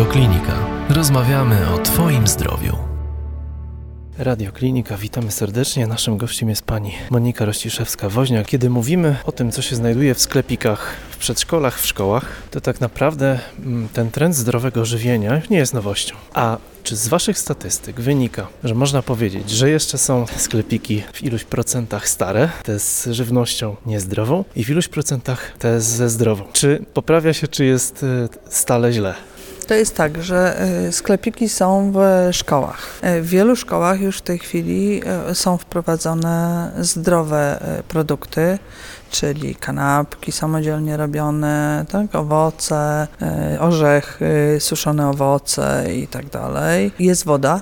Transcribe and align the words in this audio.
Radioklinika. 0.00 0.66
Rozmawiamy 0.88 1.70
o 1.74 1.78
Twoim 1.78 2.26
zdrowiu. 2.26 2.76
Radioklinika, 4.18 4.96
witamy 4.96 5.30
serdecznie. 5.30 5.86
Naszym 5.86 6.16
gościem 6.16 6.48
jest 6.48 6.62
pani 6.62 6.92
Monika 7.10 7.46
Rościszewska-Woźniak. 7.46 8.44
Kiedy 8.44 8.70
mówimy 8.70 9.16
o 9.24 9.32
tym, 9.32 9.52
co 9.52 9.62
się 9.62 9.76
znajduje 9.76 10.14
w 10.14 10.20
sklepikach, 10.20 10.96
w 11.10 11.16
przedszkolach, 11.16 11.80
w 11.80 11.86
szkołach, 11.86 12.42
to 12.50 12.60
tak 12.60 12.80
naprawdę 12.80 13.38
mm, 13.58 13.88
ten 13.92 14.10
trend 14.10 14.36
zdrowego 14.36 14.84
żywienia 14.84 15.42
nie 15.50 15.58
jest 15.58 15.74
nowością. 15.74 16.14
A 16.34 16.58
czy 16.82 16.96
z 16.96 17.08
Waszych 17.08 17.38
statystyk 17.38 18.00
wynika, 18.00 18.46
że 18.64 18.74
można 18.74 19.02
powiedzieć, 19.02 19.50
że 19.50 19.70
jeszcze 19.70 19.98
są 19.98 20.26
sklepiki 20.36 21.02
w 21.12 21.22
iluś 21.22 21.44
procentach 21.44 22.08
stare, 22.08 22.48
te 22.62 22.78
z 22.78 23.08
żywnością 23.10 23.76
niezdrową 23.86 24.44
i 24.56 24.64
w 24.64 24.70
iluś 24.70 24.88
procentach 24.88 25.52
te 25.58 25.80
ze 25.80 26.10
zdrową? 26.10 26.44
Czy 26.52 26.84
poprawia 26.94 27.32
się, 27.32 27.48
czy 27.48 27.64
jest 27.64 28.02
e, 28.02 28.28
stale 28.48 28.92
źle? 28.92 29.14
To 29.70 29.74
jest 29.74 29.96
tak, 29.96 30.22
że 30.22 30.62
y, 30.88 30.92
sklepiki 30.92 31.48
są 31.48 31.92
w 31.94 32.28
szkołach. 32.32 33.00
Y, 33.04 33.22
w 33.22 33.26
wielu 33.26 33.56
szkołach 33.56 34.00
już 34.00 34.18
w 34.18 34.22
tej 34.22 34.38
chwili 34.38 35.02
y, 35.30 35.34
są 35.34 35.58
wprowadzone 35.58 36.70
zdrowe 36.80 37.60
produkty, 37.88 38.58
czyli 39.10 39.54
kanapki 39.54 40.32
samodzielnie 40.32 40.96
robione, 40.96 41.84
tak, 41.88 42.14
owoce, 42.14 43.06
orzechy, 43.60 44.56
suszone 44.60 45.08
owoce 45.08 45.84
i 45.94 46.06
tak 46.06 46.26
dalej. 46.26 46.92
Jest 46.98 47.24
woda, 47.24 47.60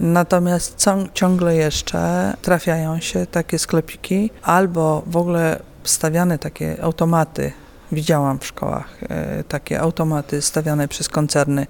natomiast 0.00 0.86
ciągle 1.14 1.56
jeszcze 1.56 2.32
trafiają 2.42 3.00
się 3.00 3.26
takie 3.26 3.58
sklepiki 3.58 4.30
albo 4.42 5.02
w 5.06 5.16
ogóle 5.16 5.60
stawiane 5.84 6.38
takie 6.38 6.82
automaty 6.82 7.52
Widziałam 7.92 8.38
w 8.38 8.46
szkołach 8.46 8.98
e, 9.08 9.44
takie 9.44 9.80
automaty 9.80 10.42
stawiane 10.42 10.88
przez 10.88 11.08
koncerny, 11.08 11.66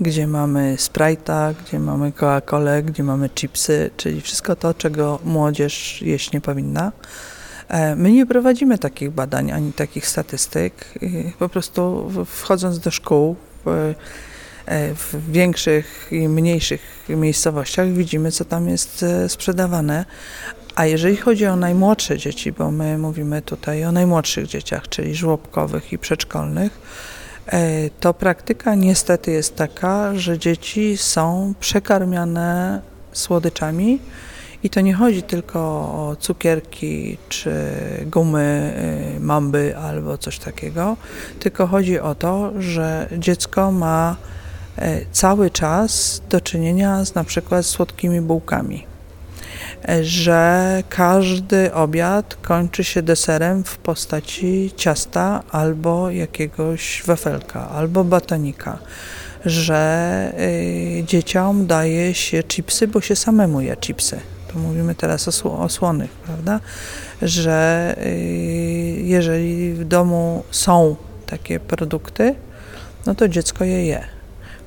gdzie 0.00 0.26
mamy 0.26 0.76
Sprite'a, 0.76 1.54
gdzie 1.54 1.78
mamy 1.78 2.12
Coca-Colę, 2.12 2.82
gdzie 2.82 3.02
mamy 3.02 3.28
chipsy, 3.28 3.90
czyli 3.96 4.20
wszystko 4.20 4.56
to, 4.56 4.74
czego 4.74 5.18
młodzież 5.24 6.02
jeść 6.02 6.32
nie 6.32 6.40
powinna. 6.40 6.92
E, 7.68 7.96
my 7.96 8.12
nie 8.12 8.26
prowadzimy 8.26 8.78
takich 8.78 9.10
badań 9.10 9.52
ani 9.52 9.72
takich 9.72 10.06
statystyk. 10.06 10.94
Po 11.38 11.48
prostu 11.48 12.10
wchodząc 12.26 12.78
do 12.78 12.90
szkół, 12.90 13.36
e, 13.66 14.94
w 14.94 15.32
większych 15.32 16.08
i 16.10 16.28
mniejszych 16.28 16.80
miejscowościach 17.08 17.88
widzimy, 17.88 18.32
co 18.32 18.44
tam 18.44 18.68
jest 18.68 19.04
sprzedawane, 19.28 20.04
a 20.78 20.86
jeżeli 20.86 21.16
chodzi 21.16 21.46
o 21.46 21.56
najmłodsze 21.56 22.18
dzieci, 22.18 22.52
bo 22.52 22.70
my 22.70 22.98
mówimy 22.98 23.42
tutaj 23.42 23.84
o 23.84 23.92
najmłodszych 23.92 24.46
dzieciach, 24.46 24.88
czyli 24.88 25.14
żłobkowych 25.14 25.92
i 25.92 25.98
przedszkolnych, 25.98 26.80
e, 27.46 27.90
to 28.00 28.14
praktyka 28.14 28.74
niestety 28.74 29.30
jest 29.30 29.56
taka, 29.56 30.14
że 30.14 30.38
dzieci 30.38 30.96
są 30.96 31.54
przekarmiane 31.60 32.80
słodyczami. 33.12 33.98
I 34.62 34.70
to 34.70 34.80
nie 34.80 34.94
chodzi 34.94 35.22
tylko 35.22 35.60
o 35.60 36.16
cukierki 36.20 37.18
czy 37.28 37.52
gumy, 38.06 38.72
e, 39.16 39.20
mamby 39.20 39.76
albo 39.76 40.18
coś 40.18 40.38
takiego, 40.38 40.96
tylko 41.40 41.66
chodzi 41.66 42.00
o 42.00 42.14
to, 42.14 42.52
że 42.58 43.08
dziecko 43.18 43.72
ma 43.72 44.16
e, 44.76 45.00
cały 45.12 45.50
czas 45.50 46.22
do 46.30 46.40
czynienia 46.40 47.04
z 47.04 47.14
na 47.14 47.24
przykład 47.24 47.66
słodkimi 47.66 48.20
bułkami 48.20 48.97
że 50.02 50.82
każdy 50.88 51.74
obiad 51.74 52.34
kończy 52.34 52.84
się 52.84 53.02
deserem 53.02 53.64
w 53.64 53.78
postaci 53.78 54.72
ciasta 54.76 55.42
albo 55.50 56.10
jakiegoś 56.10 57.02
wafelka, 57.06 57.68
albo 57.68 58.04
batonika, 58.04 58.78
że 59.44 60.32
y, 60.38 61.04
dzieciom 61.06 61.66
daje 61.66 62.14
się 62.14 62.42
chipsy, 62.42 62.88
bo 62.88 63.00
się 63.00 63.16
samemu 63.16 63.60
je 63.60 63.76
chipsy. 63.76 64.20
To 64.52 64.58
mówimy 64.58 64.94
teraz 64.94 65.46
o, 65.46 65.58
o 65.58 65.68
słonych, 65.68 66.10
prawda? 66.10 66.60
Że 67.22 67.94
y, 68.06 68.10
jeżeli 69.04 69.74
w 69.74 69.84
domu 69.84 70.44
są 70.50 70.96
takie 71.26 71.60
produkty, 71.60 72.34
no 73.06 73.14
to 73.14 73.28
dziecko 73.28 73.64
je 73.64 73.86
je. 73.86 74.04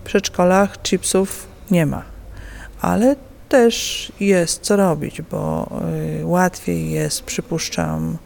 W 0.02 0.04
przedszkolach 0.04 0.82
chipsów 0.82 1.48
nie 1.72 1.86
ma, 1.86 2.04
ale 2.82 3.16
też 3.52 4.12
jest 4.20 4.62
co 4.62 4.76
robić, 4.76 5.22
bo 5.22 5.70
y, 6.22 6.26
łatwiej 6.26 6.92
jest, 6.92 7.24
przypuszczam, 7.24 8.18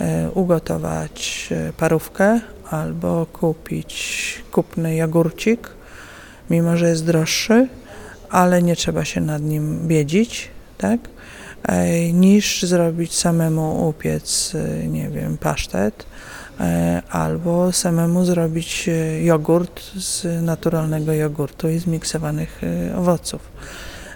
y, 0.00 0.30
ugotować 0.30 1.48
y, 1.68 1.72
parówkę 1.72 2.40
albo 2.70 3.26
kupić 3.26 4.42
kupny 4.52 4.96
jogurcik, 4.96 5.68
mimo 6.50 6.76
że 6.76 6.88
jest 6.88 7.04
droższy, 7.04 7.68
ale 8.30 8.62
nie 8.62 8.76
trzeba 8.76 9.04
się 9.04 9.20
nad 9.20 9.42
nim 9.42 9.88
biedzić, 9.88 10.48
tak? 10.78 11.00
niż 12.12 12.62
zrobić 12.62 13.14
samemu 13.14 13.88
upiec, 13.88 14.52
nie 14.86 15.08
wiem, 15.08 15.38
pasztet, 15.38 16.06
albo 17.10 17.72
samemu 17.72 18.24
zrobić 18.24 18.90
jogurt 19.22 19.80
z 19.96 20.42
naturalnego 20.42 21.12
jogurtu 21.12 21.68
i 21.68 21.78
zmiksowanych 21.78 22.60
owoców. 22.96 23.40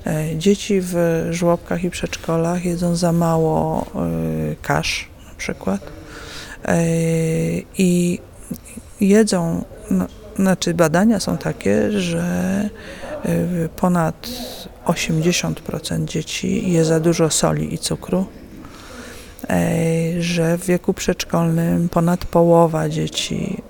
E, 0.06 0.36
dzieci 0.36 0.80
w 0.80 1.26
żłobkach 1.30 1.84
i 1.84 1.90
przedszkolach 1.90 2.64
jedzą 2.64 2.96
za 2.96 3.12
mało 3.12 3.86
e, 3.94 4.56
kasz 4.62 5.08
na 5.28 5.34
przykład. 5.36 5.80
E, 6.64 6.84
i 7.78 8.18
jedzą, 9.00 9.64
no, 9.90 10.06
znaczy 10.36 10.74
badania 10.74 11.20
są 11.20 11.38
takie, 11.38 12.00
że 12.00 12.68
ponad 13.76 14.28
80% 14.86 16.04
dzieci 16.04 16.72
je 16.72 16.84
za 16.84 17.00
dużo 17.00 17.30
soli 17.30 17.74
i 17.74 17.78
cukru, 17.78 18.26
że 20.18 20.58
w 20.58 20.66
wieku 20.66 20.94
przedszkolnym 20.94 21.88
ponad 21.88 22.24
połowa 22.24 22.88
dzieci 22.88 23.62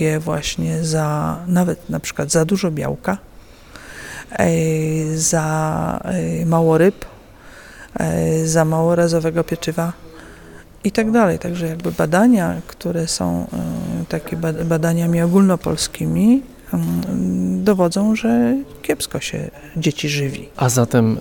je 0.00 0.20
właśnie 0.20 0.84
za, 0.84 1.38
nawet 1.46 1.90
na 1.90 2.00
przykład 2.00 2.30
za 2.30 2.44
dużo 2.44 2.70
białka, 2.70 3.18
za 5.14 6.00
mało 6.46 6.78
ryb, 6.78 7.04
za 8.44 8.64
mało 8.64 8.94
razowego 8.94 9.44
pieczywa 9.44 9.92
i 10.84 10.92
tak 10.92 11.10
dalej. 11.10 11.38
Także 11.38 11.66
jakby 11.66 11.92
badania, 11.92 12.60
które 12.66 13.08
są 13.08 13.46
takie 14.08 14.36
badaniami 14.64 15.22
ogólnopolskimi, 15.22 16.42
dowodzą, 17.56 18.16
że 18.16 18.56
kiepsko 18.82 19.20
się 19.20 19.50
dzieci 19.76 20.08
żywi. 20.08 20.48
A 20.56 20.68
zatem 20.68 21.20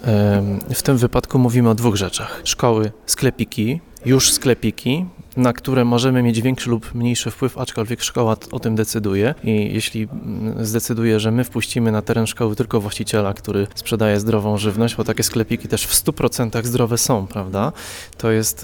w 0.74 0.82
tym 0.84 0.98
wypadku 0.98 1.40
mówimy 1.40 1.70
o 1.70 1.76
dwóch 1.76 1.96
rzeczach. 1.96 2.42
Szkoły, 2.44 2.92
sklepiki, 3.06 3.82
już 4.06 4.32
sklepiki, 4.32 5.06
na 5.38 5.54
które 5.54 5.86
możemy 5.86 6.24
mieć 6.24 6.42
większy 6.42 6.70
lub 6.70 6.96
mniejszy 6.96 7.32
wpływ, 7.32 7.58
aczkolwiek 7.58 8.04
szkoła 8.04 8.36
o 8.52 8.60
tym 8.60 8.76
decyduje. 8.76 9.36
I 9.44 9.74
jeśli 9.74 10.08
mm, 10.12 10.66
zdecyduje, 10.66 11.20
że 11.20 11.32
my 11.32 11.44
wpuścimy 11.44 11.92
na 11.92 12.02
teren 12.02 12.28
szkoły 12.28 12.56
tylko 12.56 12.82
właściciela, 12.82 13.34
który 13.34 13.68
sprzedaje 13.76 14.20
zdrową 14.20 14.58
żywność, 14.58 14.96
bo 14.96 15.04
takie 15.04 15.24
sklepiki 15.24 15.68
też 15.68 15.86
w 15.86 15.94
100% 15.94 16.64
zdrowe 16.66 16.98
są, 16.98 17.28
prawda? 17.28 17.72
To 18.18 18.32
jest 18.32 18.64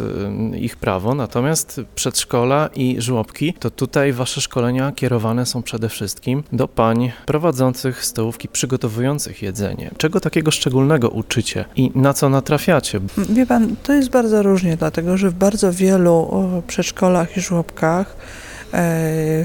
y, 0.53 0.59
ich 0.59 0.78
prawo. 0.78 1.16
Natomiast 1.16 1.81
przedszkola 1.96 2.69
i 2.75 3.02
żłobki, 3.02 3.53
to 3.53 3.69
tutaj 3.69 4.13
wasze 4.13 4.41
szkolenia 4.41 4.91
kierowane 4.91 5.46
są 5.46 5.63
przede 5.63 5.90
wszystkim 5.90 6.44
do 6.53 6.68
pań 6.68 7.12
prowadzących 7.25 8.06
stołówki, 8.06 8.47
przygotowujących 8.47 9.41
jedzenie. 9.41 9.91
Czego 9.97 10.19
takiego 10.19 10.52
szczególnego 10.52 11.09
uczycie 11.09 11.66
i 11.75 11.91
na 11.96 12.13
co 12.13 12.29
natrafiacie? 12.29 13.00
Wie 13.29 13.46
pan, 13.46 13.75
to 13.84 13.94
jest 13.94 14.09
bardzo 14.09 14.44
różnie, 14.44 14.78
dlatego 14.78 15.17
że 15.17 15.29
w 15.29 15.34
bardzo 15.34 15.73
wielu 15.73 16.29
przedszkolach 16.67 17.38
i 17.38 17.41
żłobkach 17.41 18.08
e, 18.08 18.16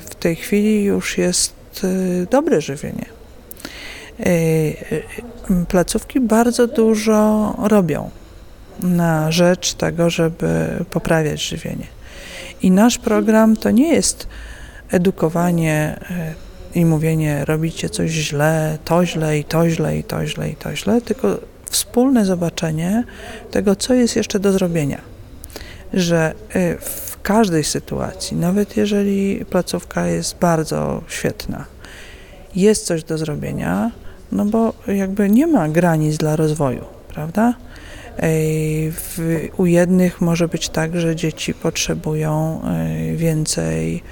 w 0.01 0.15
tej 0.19 0.37
chwili 0.37 0.85
już 0.85 1.19
jest 1.19 1.55
e, 1.85 2.27
dobre 2.27 2.61
żywienie. 2.61 3.07
E, 4.21 4.25
placówki 5.69 6.21
bardzo 6.21 6.67
dużo 6.67 7.55
robią 7.63 8.11
na 8.83 9.33
rzecz 9.33 9.75
tego, 9.75 10.11
żeby 10.11 10.85
poprawiać 10.91 11.43
żywienie. 11.43 11.87
I 12.63 12.71
nasz 12.71 12.99
program 12.99 13.57
to 13.57 13.71
nie 13.71 13.89
jest 13.89 14.29
edukowanie 14.91 16.01
i 16.75 16.85
mówienie 16.85 17.45
robicie 17.45 17.89
coś 17.89 18.11
źle, 18.11 18.79
to 18.85 19.07
źle 19.07 19.39
i 19.39 19.45
to 19.45 19.71
źle 19.71 19.99
i 19.99 20.05
to 20.05 20.27
źle 20.27 20.51
i 20.51 20.57
to 20.57 20.77
źle, 20.77 21.01
tylko 21.01 21.39
wspólne 21.71 22.25
zobaczenie 22.25 23.05
tego, 23.51 23.77
co 23.77 23.95
jest 23.95 24.17
jeszcze 24.17 24.41
do 24.41 24.53
zrobienia. 24.53 25.14
Że 25.95 26.35
w 26.81 27.17
każdej 27.23 27.65
sytuacji, 27.65 28.37
nawet 28.37 28.77
jeżeli 28.77 29.45
placówka 29.45 30.07
jest 30.07 30.39
bardzo 30.39 31.03
świetna, 31.09 31.65
jest 32.57 32.87
coś 32.87 33.05
do 33.05 33.19
zrobienia, 33.19 33.91
no 34.33 34.45
bo 34.45 34.75
jakby 34.87 35.31
nie 35.31 35.47
ma 35.47 35.69
granic 35.69 36.17
dla 36.17 36.37
rozwoju, 36.37 36.85
prawda? 37.09 37.55
W, 38.93 39.19
u 39.57 39.67
jednych 39.67 40.21
może 40.21 40.49
być 40.49 40.69
tak, 40.69 41.01
że 41.01 41.17
dzieci 41.17 41.55
potrzebują 41.55 42.61
więcej 43.17 44.03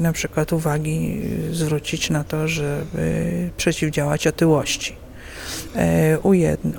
na 0.00 0.12
przykład 0.12 0.52
uwagi 0.52 1.22
zwrócić 1.52 2.10
na 2.10 2.24
to, 2.24 2.48
żeby 2.48 3.50
przeciwdziałać 3.56 4.26
otyłości. 4.26 4.96
U, 6.22 6.32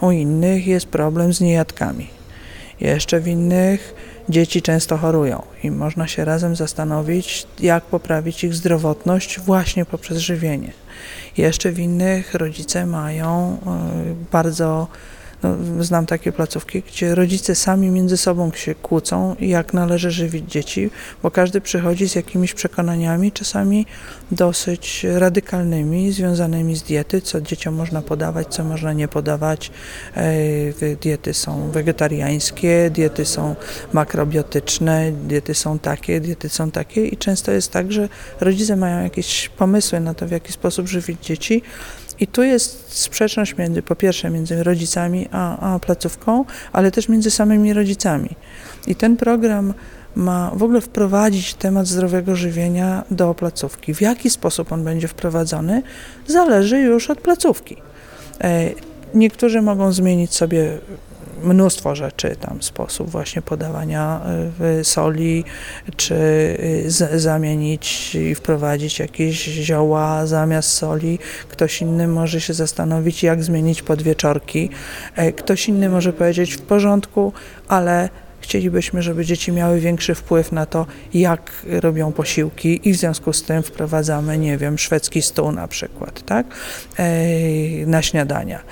u 0.06 0.12
innych 0.12 0.68
jest 0.68 0.86
problem 0.86 1.34
z 1.34 1.42
niejadkami. 1.42 2.17
Jeszcze 2.80 3.20
w 3.20 3.28
innych 3.28 3.96
dzieci 4.30 4.62
często 4.62 4.98
chorują 4.98 5.44
i 5.64 5.72
można 5.72 6.08
się 6.08 6.26
razem 6.26 6.56
zastanowić, 6.56 7.48
jak 7.60 7.84
poprawić 7.84 8.44
ich 8.44 8.54
zdrowotność 8.54 9.40
właśnie 9.40 9.86
poprzez 9.86 10.18
żywienie. 10.18 10.72
Jeszcze 11.38 11.72
w 11.72 11.80
innych 11.80 12.34
rodzice 12.34 12.86
mają 12.86 13.58
e, 13.66 14.16
bardzo 14.32 14.88
no, 15.44 15.56
znam 15.80 16.06
takie 16.06 16.32
placówki, 16.32 16.82
gdzie 16.82 17.16
rodzice 17.16 17.56
sami 17.56 17.90
między 17.90 18.18
sobą 18.18 18.52
się 18.52 18.76
kłócą, 18.76 19.36
jak 19.40 19.74
należy 19.74 20.12
żywić 20.12 20.52
dzieci, 20.52 20.90
bo 21.24 21.32
każdy 21.32 21.62
przychodzi 21.62 22.10
z 22.10 22.16
jakimiś 22.16 22.54
przekonaniami, 22.54 23.32
czasami 23.32 23.86
dosyć 24.32 25.06
radykalnymi, 25.18 26.12
związanymi 26.12 26.76
z 26.76 26.84
diety, 26.84 27.22
co 27.22 27.42
dzieciom 27.42 27.76
można 27.76 28.02
podawać, 28.02 28.48
co 28.48 28.64
można 28.64 28.94
nie 28.94 29.08
podawać. 29.08 29.72
Diety 31.02 31.34
są 31.34 31.72
wegetariańskie, 31.72 32.90
diety 32.90 33.26
są 33.26 33.56
makrobiotyczne, 33.94 35.12
diety 35.12 35.54
są 35.54 35.80
takie, 35.80 36.20
diety 36.20 36.50
są 36.50 36.72
takie 36.72 37.08
i 37.08 37.18
często 37.18 37.52
jest 37.52 37.72
tak, 37.72 37.92
że 37.92 38.10
rodzice 38.40 38.76
mają 38.76 39.04
jakieś 39.04 39.50
pomysły 39.50 40.00
na 40.00 40.14
to, 40.14 40.28
w 40.28 40.32
jaki 40.32 40.54
sposób 40.54 40.88
żywić 40.88 41.26
dzieci, 41.26 41.62
i 42.20 42.28
tu 42.28 42.44
jest 42.44 42.98
sprzeczność 42.98 43.58
między, 43.58 43.82
po 43.82 43.96
pierwsze, 43.96 44.30
między 44.30 44.64
rodzicami 44.64 45.28
a, 45.32 45.74
a 45.76 45.80
placówką, 45.80 46.46
ale 46.74 46.92
też 46.92 47.10
między 47.10 47.32
samymi 47.32 47.74
rodzicami. 47.74 48.30
I 48.88 48.96
ten 48.96 49.18
program 49.18 49.74
ma 50.16 50.52
w 50.56 50.64
ogóle 50.64 50.82
wprowadzić 50.82 51.54
temat 51.54 51.88
zdrowego 51.88 52.36
żywienia 52.36 53.04
do 53.12 53.34
placówki. 53.34 53.94
W 53.94 54.02
jaki 54.02 54.30
sposób 54.30 54.72
on 54.72 54.84
będzie 54.84 55.08
wprowadzony, 55.08 55.84
zależy 56.28 56.80
już 56.80 57.10
od 57.10 57.22
placówki. 57.22 57.76
E, 58.42 58.70
niektórzy 59.14 59.62
mogą 59.62 59.92
zmienić 59.92 60.36
sobie 60.36 60.78
mnóstwo 61.44 61.96
rzeczy, 61.96 62.36
tam 62.36 62.62
sposób 62.62 63.10
właśnie 63.10 63.42
podawania 63.42 64.22
y, 64.80 64.84
soli, 64.84 65.44
czy 65.96 66.16
y, 67.14 67.20
zamienić 67.20 68.16
i 68.16 68.36
wprowadzić 68.36 69.00
jakieś 69.00 69.44
zioła 69.46 70.26
zamiast 70.26 70.70
soli. 70.70 71.20
Ktoś 71.50 71.82
inny 71.82 72.08
może 72.08 72.42
się 72.42 72.54
zastanowić, 72.54 73.24
jak 73.24 73.44
zmienić 73.44 73.82
podwieczorki. 73.82 74.70
E, 75.16 75.32
ktoś 75.32 75.70
inny 75.70 75.90
może 75.90 76.14
powiedzieć 76.14 76.54
w 76.54 76.62
porządku, 76.62 77.34
ale 77.68 78.10
Chcielibyśmy, 78.42 79.02
żeby 79.02 79.26
dzieci 79.26 79.52
miały 79.52 79.80
większy 79.80 80.16
wpływ 80.16 80.52
na 80.52 80.66
to, 80.66 80.86
jak 81.14 81.52
robią 81.66 82.12
posiłki 82.12 82.90
i 82.90 82.94
w 82.94 82.98
związku 82.98 83.34
z 83.34 83.44
tym 83.44 83.64
wprowadzamy, 83.64 84.38
nie 84.38 84.58
wiem, 84.58 84.78
szwedzki 84.78 85.22
stół 85.22 85.52
na 85.52 85.68
przykład, 85.68 86.26
tak, 86.26 86.46
na 87.86 88.02
śniadania. 88.02 88.64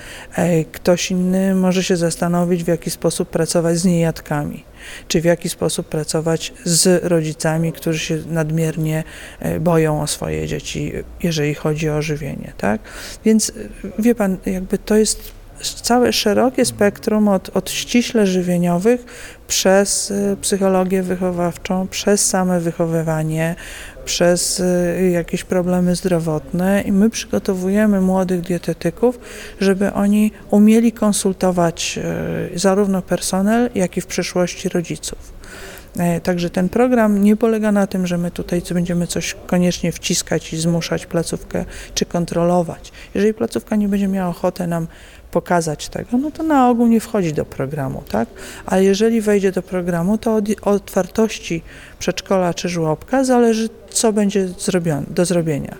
Ktoś 0.72 1.10
inny 1.10 1.54
może 1.54 1.84
się 1.84 1.96
zastanowić, 1.96 2.64
w 2.64 2.68
jaki 2.68 2.90
sposób 2.90 3.30
pracować 3.30 3.78
z 3.78 3.84
niejadkami 3.84 4.64
czy 5.08 5.20
w 5.20 5.24
jaki 5.24 5.48
sposób 5.48 5.88
pracować 5.88 6.52
z 6.64 7.04
rodzicami, 7.04 7.72
którzy 7.72 7.98
się 7.98 8.18
nadmiernie 8.26 9.04
e, 9.40 9.60
boją 9.60 10.02
o 10.02 10.06
swoje 10.06 10.46
dzieci, 10.46 10.92
jeżeli 11.22 11.54
chodzi 11.54 11.88
o 11.90 12.02
żywienie, 12.02 12.52
tak? 12.58 12.80
Więc 13.24 13.52
wie 13.98 14.14
pan, 14.14 14.36
jakby 14.46 14.78
to 14.78 14.96
jest 14.96 15.35
całe 15.62 16.12
szerokie 16.12 16.64
spektrum 16.64 17.28
od, 17.28 17.56
od 17.56 17.70
ściśle 17.70 18.26
żywieniowych 18.26 19.04
przez 19.48 20.10
y, 20.10 20.36
psychologię 20.40 21.02
wychowawczą, 21.02 21.88
przez 21.88 22.26
same 22.26 22.60
wychowywanie, 22.60 23.54
przez 24.04 24.60
y, 24.60 25.10
jakieś 25.12 25.44
problemy 25.44 25.96
zdrowotne 25.96 26.82
i 26.82 26.92
my 26.92 27.10
przygotowujemy 27.10 28.00
młodych 28.00 28.40
dietetyków, 28.40 29.18
żeby 29.60 29.92
oni 29.92 30.32
umieli 30.50 30.92
konsultować 30.92 31.98
y, 32.54 32.58
zarówno 32.58 33.02
personel, 33.02 33.70
jak 33.74 33.96
i 33.96 34.00
w 34.00 34.06
przyszłości 34.06 34.68
rodziców. 34.68 35.36
E, 35.98 36.20
także 36.20 36.50
ten 36.50 36.68
program 36.68 37.22
nie 37.22 37.36
polega 37.36 37.72
na 37.72 37.86
tym, 37.86 38.06
że 38.06 38.18
my 38.18 38.30
tutaj 38.30 38.62
będziemy 38.70 39.06
coś 39.06 39.36
koniecznie 39.46 39.92
wciskać 39.92 40.52
i 40.52 40.56
zmuszać 40.56 41.06
placówkę 41.06 41.64
czy 41.94 42.04
kontrolować. 42.04 42.92
Jeżeli 43.14 43.34
placówka 43.34 43.76
nie 43.76 43.88
będzie 43.88 44.08
miała 44.08 44.30
ochotę 44.30 44.66
nam 44.66 44.86
pokazać 45.30 45.88
tego, 45.88 46.18
no 46.18 46.30
to 46.30 46.42
na 46.42 46.68
ogół 46.68 46.86
nie 46.86 47.00
wchodzi 47.00 47.32
do 47.32 47.44
programu, 47.44 48.02
tak? 48.08 48.28
Ale 48.66 48.84
jeżeli 48.84 49.20
wejdzie 49.20 49.52
do 49.52 49.62
programu, 49.62 50.18
to 50.18 50.34
od 50.34 50.44
otwartości 50.62 51.62
przedszkola 51.98 52.54
czy 52.54 52.68
żłobka 52.68 53.24
zależy, 53.24 53.68
co 53.90 54.12
będzie 54.12 54.48
zrobione, 54.48 55.06
do 55.10 55.24
zrobienia. 55.24 55.76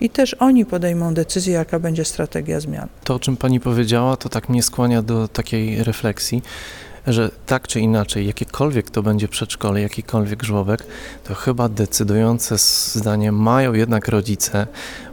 I 0.00 0.10
też 0.10 0.34
oni 0.34 0.66
podejmą 0.66 1.14
decyzję, 1.14 1.54
jaka 1.54 1.78
będzie 1.78 2.04
strategia 2.04 2.60
zmian. 2.60 2.88
To, 3.04 3.14
o 3.14 3.18
czym 3.18 3.36
pani 3.36 3.60
powiedziała, 3.60 4.16
to 4.16 4.28
tak 4.28 4.48
mnie 4.48 4.62
skłania 4.62 5.02
do 5.02 5.28
takiej 5.28 5.84
refleksji 5.84 6.42
że 7.06 7.30
tak 7.46 7.68
czy 7.68 7.80
inaczej, 7.80 8.26
jakiekolwiek 8.26 8.90
to 8.90 9.02
będzie 9.02 9.28
przedszkole, 9.28 9.80
jakikolwiek 9.80 10.42
żłobek, 10.42 10.86
to 11.24 11.34
chyba 11.34 11.68
decydujące 11.68 12.58
zdanie 12.92 13.32
mają 13.32 13.72
jednak 13.72 14.08
rodzice, 14.08 14.66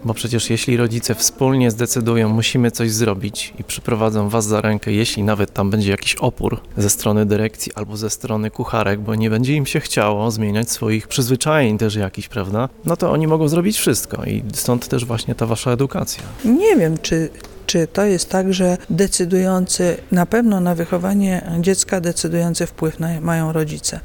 bo 0.03 0.13
przecież 0.13 0.49
jeśli 0.49 0.77
rodzice 0.77 1.15
wspólnie 1.15 1.71
zdecydują, 1.71 2.29
musimy 2.29 2.71
coś 2.71 2.91
zrobić 2.91 3.53
i 3.59 3.63
przyprowadzą 3.63 4.29
was 4.29 4.45
za 4.45 4.61
rękę, 4.61 4.91
jeśli 4.91 5.23
nawet 5.23 5.53
tam 5.53 5.69
będzie 5.69 5.91
jakiś 5.91 6.15
opór 6.15 6.61
ze 6.77 6.89
strony 6.89 7.25
dyrekcji 7.25 7.71
albo 7.75 7.97
ze 7.97 8.09
strony 8.09 8.51
kucharek, 8.51 8.99
bo 8.99 9.15
nie 9.15 9.29
będzie 9.29 9.55
im 9.55 9.65
się 9.65 9.79
chciało 9.79 10.31
zmieniać 10.31 10.71
swoich 10.71 11.07
przyzwyczajeń 11.07 11.77
też 11.77 11.95
jakichś, 11.95 12.27
prawda? 12.27 12.69
No 12.85 12.97
to 12.97 13.11
oni 13.11 13.27
mogą 13.27 13.47
zrobić 13.47 13.77
wszystko 13.77 14.23
i 14.23 14.43
stąd 14.53 14.87
też 14.87 15.05
właśnie 15.05 15.35
ta 15.35 15.45
wasza 15.45 15.71
edukacja. 15.71 16.23
Nie 16.45 16.75
wiem, 16.75 16.97
czy 16.97 17.29
czy 17.69 17.87
to 17.87 18.05
jest 18.05 18.29
tak, 18.29 18.53
że 18.53 18.77
decydujący, 18.89 19.97
na 20.11 20.25
pewno 20.25 20.59
na 20.59 20.75
wychowanie 20.75 21.51
dziecka 21.59 22.01
decydujący 22.01 22.65
wpływ 22.65 22.99
na, 22.99 23.21
mają 23.21 23.53
rodzice, 23.53 23.99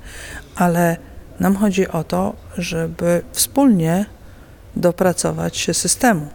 ale 0.54 0.96
nam 1.40 1.56
chodzi 1.56 1.88
o 1.88 2.04
to, 2.04 2.36
żeby 2.58 3.22
wspólnie 3.32 4.06
dopracować 4.76 5.56
się 5.56 5.74
systemu. 5.74 6.26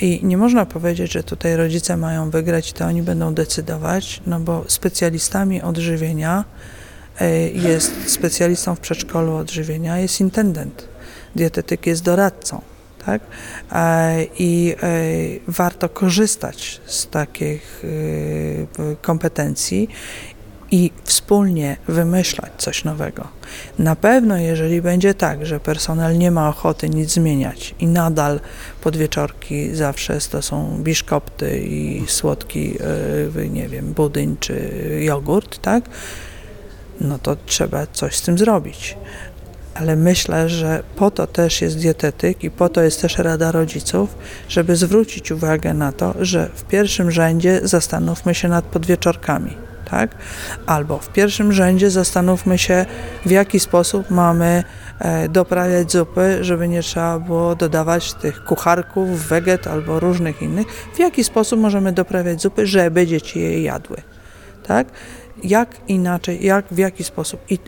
I 0.00 0.20
nie 0.22 0.36
można 0.36 0.66
powiedzieć, 0.66 1.12
że 1.12 1.22
tutaj 1.22 1.56
rodzice 1.56 1.96
mają 1.96 2.30
wygrać, 2.30 2.72
to 2.72 2.84
oni 2.84 3.02
będą 3.02 3.34
decydować, 3.34 4.22
no 4.26 4.40
bo 4.40 4.64
specjalistami 4.68 5.62
odżywienia 5.62 6.44
e, 7.20 7.48
jest 7.48 8.10
specjalistą 8.10 8.74
w 8.74 8.80
przedszkolu 8.80 9.34
odżywienia, 9.34 9.98
jest 9.98 10.20
intendent. 10.20 10.88
Dietetyk 11.36 11.86
jest 11.86 12.02
doradcą 12.02 12.71
tak? 13.06 13.22
I 14.38 14.74
e, 14.82 14.92
warto 15.48 15.88
korzystać 15.88 16.80
z 16.86 17.06
takich 17.06 17.82
e, 17.84 18.96
kompetencji 19.02 19.88
i 20.70 20.90
wspólnie 21.04 21.76
wymyślać 21.88 22.52
coś 22.58 22.84
nowego. 22.84 23.28
Na 23.78 23.96
pewno, 23.96 24.36
jeżeli 24.36 24.82
będzie 24.82 25.14
tak, 25.14 25.46
że 25.46 25.60
personel 25.60 26.18
nie 26.18 26.30
ma 26.30 26.48
ochoty 26.48 26.88
nic 26.88 27.12
zmieniać 27.12 27.74
i 27.78 27.86
nadal 27.86 28.40
podwieczorki 28.80 29.74
zawsze 29.74 30.18
to 30.30 30.42
są 30.42 30.82
biszkopty 30.82 31.60
i 31.60 32.04
słodki, 32.06 32.78
e, 33.36 33.48
nie 33.48 33.68
wiem, 33.68 33.92
budyń 33.92 34.36
czy 34.40 34.70
jogurt, 35.00 35.58
tak? 35.58 35.84
No 37.00 37.18
to 37.18 37.36
trzeba 37.46 37.86
coś 37.86 38.16
z 38.16 38.22
tym 38.22 38.38
zrobić 38.38 38.96
ale 39.74 39.96
myślę, 39.96 40.48
że 40.48 40.82
po 40.96 41.10
to 41.10 41.26
też 41.26 41.62
jest 41.62 41.78
dietetyk 41.78 42.44
i 42.44 42.50
po 42.50 42.68
to 42.68 42.82
jest 42.82 43.02
też 43.02 43.18
Rada 43.18 43.52
Rodziców, 43.52 44.14
żeby 44.48 44.76
zwrócić 44.76 45.32
uwagę 45.32 45.74
na 45.74 45.92
to, 45.92 46.14
że 46.20 46.48
w 46.54 46.64
pierwszym 46.64 47.10
rzędzie 47.10 47.60
zastanówmy 47.62 48.34
się 48.34 48.48
nad 48.48 48.64
podwieczorkami. 48.64 49.56
Tak? 49.90 50.14
Albo 50.66 50.98
w 50.98 51.08
pierwszym 51.08 51.52
rzędzie 51.52 51.90
zastanówmy 51.90 52.58
się, 52.58 52.86
w 53.26 53.30
jaki 53.30 53.60
sposób 53.60 54.10
mamy 54.10 54.64
e, 54.98 55.28
doprawiać 55.28 55.92
zupy, 55.92 56.38
żeby 56.40 56.68
nie 56.68 56.82
trzeba 56.82 57.18
było 57.18 57.54
dodawać 57.54 58.12
tych 58.12 58.44
kucharków, 58.44 59.28
weget 59.28 59.66
albo 59.66 60.00
różnych 60.00 60.42
innych. 60.42 60.66
W 60.94 60.98
jaki 60.98 61.24
sposób 61.24 61.60
możemy 61.60 61.92
doprawiać 61.92 62.42
zupy, 62.42 62.66
żeby 62.66 63.06
dzieci 63.06 63.40
je 63.40 63.62
jadły. 63.62 63.96
Tak? 64.66 64.86
Jak 65.44 65.68
inaczej, 65.88 66.44
jak, 66.46 66.64
w 66.70 66.78
jaki 66.78 67.04
sposób. 67.04 67.40
I 67.50 67.58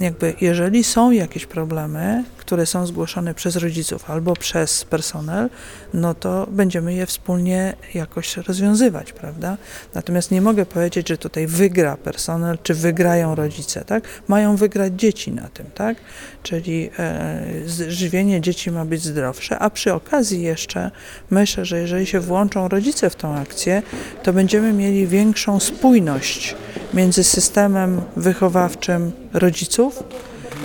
jakby 0.00 0.34
jeżeli 0.40 0.84
są 0.84 1.10
jakieś 1.10 1.46
problemy, 1.46 2.24
które 2.36 2.66
są 2.66 2.86
zgłoszone 2.86 3.34
przez 3.34 3.56
rodziców 3.56 4.10
albo 4.10 4.34
przez 4.34 4.84
personel, 4.84 5.50
no 5.94 6.14
to 6.14 6.46
będziemy 6.50 6.94
je 6.94 7.06
wspólnie 7.06 7.76
jakoś 7.94 8.36
rozwiązywać, 8.36 9.12
prawda? 9.12 9.56
Natomiast 9.94 10.30
nie 10.30 10.40
mogę 10.40 10.66
powiedzieć, 10.66 11.08
że 11.08 11.18
tutaj 11.18 11.46
wygra 11.46 11.96
personel, 11.96 12.58
czy 12.62 12.74
wygrają 12.74 13.34
rodzice, 13.34 13.84
tak? 13.84 14.04
Mają 14.28 14.56
wygrać 14.56 14.92
dzieci 14.96 15.32
na 15.32 15.48
tym, 15.48 15.66
tak? 15.74 15.96
Czyli 16.42 16.90
e, 16.98 17.44
żywienie 17.88 18.40
dzieci 18.40 18.70
ma 18.70 18.84
być 18.84 19.02
zdrowsze, 19.02 19.58
a 19.58 19.70
przy 19.70 19.94
okazji 19.94 20.42
jeszcze 20.42 20.90
myślę, 21.30 21.64
że 21.64 21.80
jeżeli 21.80 22.06
się 22.06 22.20
włączą 22.20 22.68
rodzice 22.68 23.10
w 23.10 23.16
tą 23.16 23.34
akcję, 23.34 23.82
to 24.22 24.32
będziemy 24.32 24.72
mieli 24.72 25.06
większą 25.06 25.60
spójność 25.60 26.54
między 26.94 27.24
systemem 27.24 28.02
wychowawczym 28.16 29.12
rodziców 29.36 30.02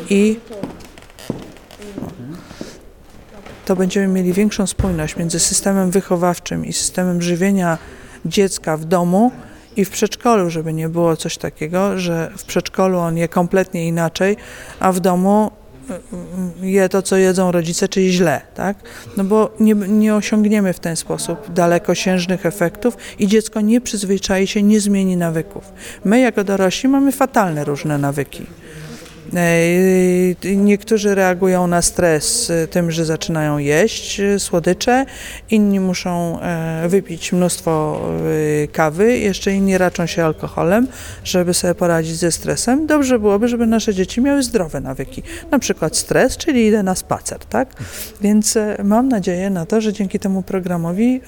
i 0.10 0.40
to 3.66 3.76
będziemy 3.76 4.08
mieli 4.08 4.34
większą 4.34 4.68
spójność 4.68 5.16
między 5.18 5.40
systemem 5.40 5.92
wychowawczym 5.92 6.66
i 6.66 6.74
systemem 6.74 7.22
żywienia 7.22 7.78
dziecka 8.26 8.78
w 8.78 8.86
domu 8.86 9.32
i 9.76 9.86
w 9.86 9.90
przedszkolu, 9.90 10.50
żeby 10.50 10.74
nie 10.74 10.90
było 10.90 11.18
coś 11.18 11.38
takiego, 11.38 12.00
że 12.00 12.32
w 12.38 12.44
przedszkolu 12.44 13.00
on 13.00 13.18
je 13.18 13.28
kompletnie 13.28 13.88
inaczej, 13.88 14.38
a 14.80 14.92
w 14.92 15.00
domu 15.00 15.52
y, 15.90 15.94
y, 16.64 16.70
je 16.70 16.90
to, 16.90 17.02
co 17.02 17.18
jedzą 17.18 17.52
rodzice, 17.52 17.88
czyli 17.88 18.12
źle, 18.14 18.42
tak? 18.56 18.78
No 19.18 19.24
bo 19.24 19.52
nie, 19.60 19.74
nie 19.74 20.16
osiągniemy 20.16 20.74
w 20.74 20.80
ten 20.80 20.96
sposób 20.96 21.54
dalekosiężnych 21.54 22.46
efektów 22.46 22.98
i 23.20 23.28
dziecko 23.28 23.62
nie 23.62 23.82
przyzwyczai 23.82 24.48
się, 24.48 24.64
nie 24.64 24.80
zmieni 24.80 25.18
nawyków. 25.18 25.72
My 26.06 26.20
jako 26.20 26.44
dorośli 26.44 26.90
mamy 26.90 27.12
fatalne 27.12 27.64
różne 27.64 27.98
nawyki. 27.98 28.46
E, 29.36 30.56
niektórzy 30.56 31.16
reagują 31.16 31.68
na 31.68 31.82
stres 31.82 32.50
e, 32.50 32.68
tym, 32.68 32.92
że 32.92 33.06
zaczynają 33.06 33.58
jeść 33.58 34.20
e, 34.20 34.40
słodycze, 34.40 35.06
inni 35.50 35.80
muszą 35.80 36.40
wypić 36.88 37.34
mnóstwo 37.34 38.02
kawy, 38.72 39.18
jeszcze 39.18 39.54
inni 39.54 39.78
raczą 39.78 40.06
się 40.06 40.26
alkoholem, 40.26 40.88
żeby 41.24 41.54
sobie 41.54 41.76
poradzić 41.76 42.16
ze 42.16 42.32
stresem. 42.32 42.88
Dobrze 42.88 43.20
byłoby, 43.20 43.48
żeby 43.48 43.68
nasze 43.68 43.94
dzieci 43.94 44.22
miały 44.22 44.44
zdrowe 44.44 44.82
nawyki, 44.82 45.24
na 45.52 45.60
przykład 45.60 45.98
stres, 45.98 46.38
czyli 46.38 46.66
idę 46.66 46.84
na 46.84 46.96
spacer, 46.96 47.40
tak? 47.40 47.76
Więc 48.22 48.58
mam 48.84 49.08
nadzieję 49.08 49.50
na 49.50 49.66
to, 49.66 49.82
że 49.82 49.94
dzięki 49.94 50.20
temu 50.20 50.42
programowi 50.42 51.22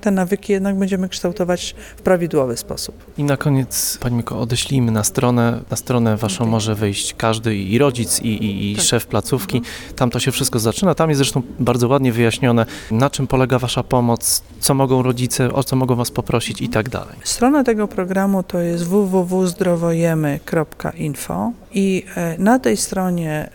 te 0.00 0.10
nawyki 0.10 0.52
jednak 0.52 0.78
będziemy 0.78 1.08
kształtować 1.08 1.74
w 1.96 2.02
prawidłowy 2.02 2.56
sposób. 2.56 2.94
I 3.18 3.24
na 3.24 3.36
koniec, 3.36 3.98
Pani 4.00 4.16
Miko, 4.16 4.40
odeślijmy 4.40 4.90
na 4.90 5.04
stronę, 5.04 5.60
na 5.70 5.76
stronę 5.76 6.16
Waszą 6.16 6.36
okay. 6.38 6.50
może 6.50 6.74
wejść 6.74 7.14
każdy 7.14 7.33
każdy 7.34 7.56
i 7.56 7.78
rodzic, 7.78 8.20
i, 8.20 8.28
i, 8.28 8.72
i 8.72 8.76
tak. 8.76 8.84
szef 8.84 9.06
placówki. 9.06 9.62
Tam 9.96 10.10
to 10.10 10.20
się 10.20 10.32
wszystko 10.32 10.58
zaczyna. 10.58 10.94
Tam 10.94 11.10
jest 11.10 11.18
zresztą 11.18 11.42
bardzo 11.58 11.88
ładnie 11.88 12.12
wyjaśnione, 12.12 12.66
na 12.90 13.10
czym 13.10 13.26
polega 13.26 13.58
Wasza 13.58 13.82
pomoc, 13.82 14.42
co 14.60 14.74
mogą 14.74 15.02
rodzice, 15.02 15.52
o 15.52 15.64
co 15.64 15.76
mogą 15.76 15.94
Was 15.94 16.10
poprosić 16.10 16.62
i 16.62 16.68
tak 16.68 16.88
dalej. 16.88 17.16
Strona 17.24 17.64
tego 17.64 17.88
programu 17.88 18.42
to 18.42 18.58
jest 18.58 18.84
www.zdrowojemy.info 18.84 21.52
i 21.74 22.04
e, 22.16 22.38
na 22.38 22.58
tej 22.58 22.76
stronie, 22.76 23.50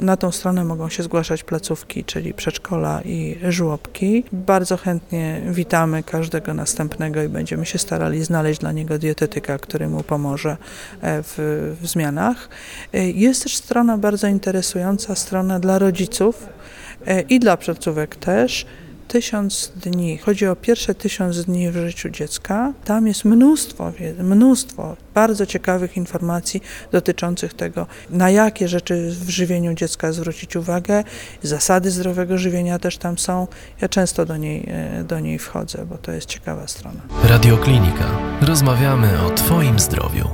na 0.00 0.16
tą 0.16 0.32
stronę 0.32 0.64
mogą 0.64 0.88
się 0.88 1.02
zgłaszać 1.02 1.44
placówki, 1.44 2.04
czyli 2.04 2.34
przedszkola 2.34 3.02
i 3.04 3.38
żłobki. 3.48 4.24
Bardzo 4.32 4.76
chętnie 4.76 5.40
witamy 5.50 6.02
każdego 6.02 6.54
następnego 6.54 7.22
i 7.22 7.28
będziemy 7.28 7.66
się 7.66 7.78
starali 7.78 8.24
znaleźć 8.24 8.60
dla 8.60 8.72
niego 8.72 8.98
dietetyka, 8.98 9.58
który 9.58 9.88
mu 9.88 10.02
pomoże 10.02 10.56
e, 11.00 11.22
w, 11.22 11.34
w 11.80 11.86
zmianach. 11.86 12.48
E, 12.92 13.10
jest 13.10 13.42
też 13.42 13.56
strona 13.56 13.98
bardzo 13.98 14.26
interesująca, 14.26 15.14
strona 15.14 15.60
dla 15.60 15.78
rodziców 15.78 16.46
i 17.28 17.40
dla 17.40 17.56
placówek 17.56 18.16
też 18.16 18.66
tysiąc 19.08 19.72
dni, 19.76 20.18
chodzi 20.18 20.46
o 20.46 20.56
pierwsze 20.56 20.94
tysiąc 20.94 21.44
dni 21.44 21.70
w 21.70 21.74
życiu 21.76 22.10
dziecka. 22.10 22.72
Tam 22.84 23.06
jest 23.06 23.24
mnóstwo, 23.24 23.92
mnóstwo 24.22 24.96
bardzo 25.14 25.46
ciekawych 25.46 25.96
informacji 25.96 26.62
dotyczących 26.92 27.54
tego, 27.54 27.86
na 28.10 28.30
jakie 28.30 28.68
rzeczy 28.68 29.10
w 29.10 29.30
żywieniu 29.30 29.74
dziecka 29.74 30.12
zwrócić 30.12 30.56
uwagę. 30.56 31.04
Zasady 31.42 31.90
zdrowego 31.90 32.38
żywienia 32.38 32.78
też 32.78 32.98
tam 32.98 33.18
są. 33.18 33.46
Ja 33.80 33.88
często 33.88 34.26
do 34.26 34.36
niej, 34.36 34.68
e, 34.68 35.04
do 35.04 35.20
niej 35.20 35.38
wchodzę, 35.38 35.86
bo 35.86 35.98
to 35.98 36.12
jest 36.12 36.26
ciekawa 36.26 36.66
strona. 36.66 37.00
Radioklinika. 37.24 38.18
Rozmawiamy 38.40 39.22
o 39.26 39.30
Twoim 39.30 39.78
zdrowiu. 39.78 40.28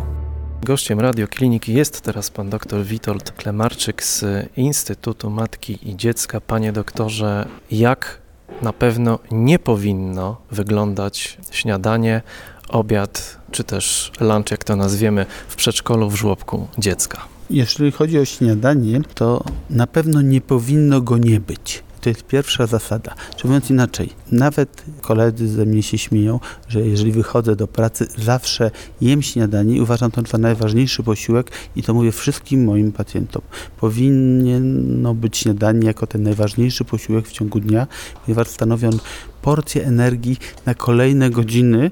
Gościem 0.63 1.01
Radiokliniki 1.01 1.75
jest 1.75 2.01
teraz 2.01 2.31
pan 2.31 2.51
dr 2.51 2.85
Witold 2.85 3.31
Klemarczyk 3.33 4.03
z 4.03 4.25
Instytutu 4.57 5.31
Matki 5.31 5.91
i 5.91 5.97
Dziecka. 5.97 6.41
Panie 6.41 6.73
doktorze, 6.73 7.47
jak 7.71 8.24
na 8.63 8.73
pewno 8.73 9.19
nie 9.31 9.59
powinno 9.59 10.37
wyglądać 10.51 11.39
śniadanie, 11.51 12.23
obiad 12.69 13.37
czy 13.51 13.65
też 13.65 14.13
lunch, 14.21 14.51
jak 14.51 14.65
to 14.65 14.77
nazwiemy, 14.77 15.27
w 15.49 15.57
przedszkolu 15.57 16.11
w 16.11 16.15
żłobku 16.15 16.67
dziecka. 16.79 17.25
Jeżeli 17.51 17.93
chodzi 17.93 18.19
o 18.19 18.25
śniadanie, 18.25 19.01
to 19.15 19.45
na 19.71 19.87
pewno 19.87 20.23
nie 20.23 20.41
powinno 20.41 21.01
go 21.01 21.19
nie 21.19 21.41
być. 21.41 21.83
To 22.05 22.11
jest 22.11 22.27
pierwsza 22.27 22.67
zasada. 22.67 23.15
Czy 23.37 23.47
mówiąc 23.47 23.71
inaczej, 23.71 24.11
nawet 24.33 24.85
koledzy 25.01 25.49
ze 25.49 25.67
mnie 25.67 25.83
się 25.83 25.99
śmieją, 25.99 26.41
że 26.69 26.81
jeżeli 26.81 27.13
wychodzę 27.13 27.57
do 27.57 27.69
pracy, 27.69 28.07
zawsze 28.19 28.71
jem 29.01 29.23
śniadanie 29.23 29.77
i 29.77 29.81
uważam 29.81 30.11
to 30.11 30.23
za 30.23 30.39
najważniejszy 30.39 31.03
posiłek 31.03 31.51
i 31.77 31.83
to 31.83 31.95
mówię 31.95 32.13
wszystkim 32.13 32.65
moim 32.65 32.93
pacjentom. 32.93 33.43
Powinno 33.81 35.15
być 35.15 35.37
śniadanie 35.37 35.87
jako 35.87 36.07
ten 36.07 36.23
najważniejszy 36.23 36.85
posiłek 36.85 37.29
w 37.29 37.33
ciągu 37.33 37.61
dnia, 37.61 37.87
ponieważ 38.25 38.49
stanowi 38.49 38.87
on 38.87 38.99
porcję 39.43 39.87
energii 39.87 40.37
na 40.67 40.75
kolejne 40.75 41.31
godziny, 41.31 41.91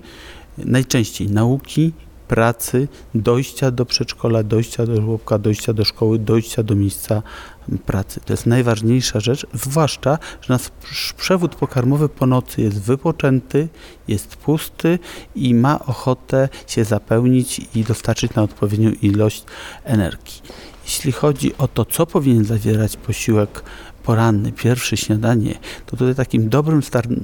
najczęściej 0.59 1.31
nauki, 1.31 1.92
pracy, 2.29 2.88
dojścia 3.14 3.71
do 3.71 3.87
przedszkola, 3.87 4.43
dojścia 4.43 4.87
do 4.87 5.02
żłobka, 5.02 5.38
dojścia 5.38 5.73
do 5.73 5.85
szkoły, 5.85 6.19
dojścia 6.19 6.62
do 6.62 6.75
miejsca 6.75 7.23
pracy. 7.87 8.21
To 8.25 8.33
jest 8.33 8.47
najważniejsza 8.47 9.21
rzecz, 9.21 9.47
zwłaszcza, 9.55 10.19
że 10.41 10.55
nasz 10.55 10.71
przewód 11.17 11.55
pokarmowy 11.55 12.09
po 12.09 12.26
nocy 12.26 12.62
jest 12.62 12.81
wypoczęty, 12.81 13.69
jest 14.09 14.37
pusty 14.37 14.99
i 15.35 15.55
ma 15.55 15.87
ochotę 15.87 16.49
się 16.67 16.85
zapełnić 16.85 17.61
i 17.75 17.85
dostarczyć 17.85 18.35
na 18.35 18.43
odpowiednią 18.43 18.91
ilość 19.02 19.45
energii. 19.85 20.43
Jeśli 20.85 21.12
chodzi 21.12 21.57
o 21.59 21.69
to, 21.69 21.85
co 21.85 22.07
powinien 22.07 22.45
zawierać 22.45 22.97
posiłek 22.97 23.62
poranny, 24.02 24.52
pierwsze 24.52 24.97
śniadanie, 24.97 25.59
to 25.87 25.97
tutaj 25.97 26.14
takim 26.14 26.49
dobrym 26.49 26.81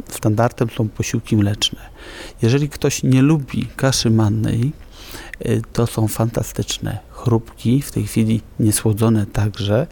standardem 0.08 0.70
są 0.70 0.88
posiłki 0.88 1.36
mleczne. 1.36 1.80
Jeżeli 2.42 2.68
ktoś 2.68 3.02
nie 3.02 3.22
lubi 3.22 3.66
kaszy 3.76 4.10
mannej, 4.10 4.72
to 5.72 5.86
są 5.86 6.08
fantastyczne 6.08 6.98
chrupki, 7.10 7.82
w 7.82 7.92
tej 7.92 8.06
chwili 8.06 8.40
niesłodzone 8.60 9.26
także. 9.26 9.86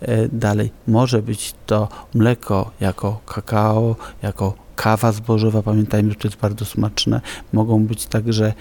E, 0.00 0.28
dalej 0.28 0.70
może 0.86 1.22
być 1.22 1.54
to 1.66 1.88
mleko 2.14 2.70
jako 2.80 3.20
kakao, 3.26 3.96
jako 4.22 4.54
kawa 4.80 5.12
zbożowa, 5.12 5.62
pamiętajmy, 5.62 6.10
że 6.10 6.16
to 6.16 6.28
jest 6.28 6.40
bardzo 6.40 6.64
smaczne. 6.64 7.20
Mogą 7.52 7.84
być 7.84 8.06
także 8.06 8.52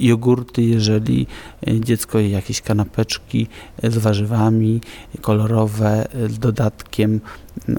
jogurty, 0.00 0.62
jeżeli 0.62 1.26
e, 1.68 1.80
dziecko 1.80 2.18
je 2.18 2.28
jakieś 2.30 2.60
kanapeczki 2.60 3.46
e, 3.82 3.90
z 3.90 3.98
warzywami 3.98 4.80
kolorowe, 5.20 6.08
z 6.28 6.38
dodatkiem 6.38 7.20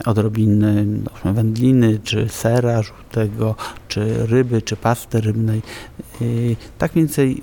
odrobiny 0.05 0.85
no, 1.25 1.33
wędliny, 1.33 1.99
czy 2.03 2.29
sera 2.29 2.81
żółtego, 2.81 3.55
czy 3.87 4.25
ryby, 4.27 4.61
czy 4.61 4.75
pasty 4.75 5.21
rybnej. 5.21 5.61
Tak 6.77 6.93
więcej 6.93 7.41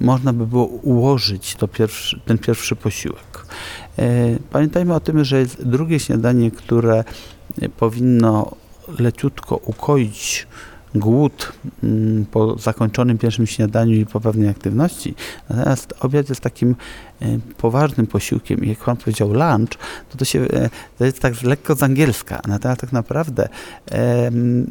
można 0.00 0.32
by 0.32 0.46
było 0.46 0.64
ułożyć 0.64 1.54
to 1.54 1.68
pierwszy, 1.68 2.20
ten 2.26 2.38
pierwszy 2.38 2.76
posiłek. 2.76 3.46
E, 3.98 4.38
pamiętajmy 4.50 4.94
o 4.94 5.00
tym, 5.00 5.24
że 5.24 5.38
jest 5.38 5.68
drugie 5.68 6.00
śniadanie, 6.00 6.50
które 6.50 7.04
powinno 7.76 8.63
leciutko 8.98 9.56
ukoić 9.56 10.46
głód 10.94 11.52
mm, 11.82 12.26
po 12.26 12.58
zakończonym 12.58 13.18
pierwszym 13.18 13.46
śniadaniu 13.46 13.94
i 13.94 14.06
po 14.06 14.20
pewnej 14.20 14.48
aktywności. 14.48 15.14
Natomiast 15.48 15.94
obiad 16.00 16.28
jest 16.28 16.40
takim 16.40 16.76
poważnym 17.56 18.06
posiłkiem 18.06 18.64
jak 18.64 18.78
pan 18.78 18.96
powiedział 18.96 19.28
lunch, 19.32 19.78
to 20.10 20.18
to 20.18 20.24
się 20.24 20.40
e, 20.40 20.70
to 20.98 21.04
jest 21.04 21.20
tak 21.20 21.42
lekko 21.42 21.74
z 21.74 21.82
angielska. 21.82 22.40
Natomiast 22.48 22.80
tak 22.80 22.92
naprawdę 22.92 23.48